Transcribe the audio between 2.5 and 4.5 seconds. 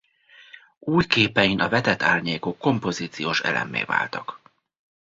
kompozíciós elemmé váltak.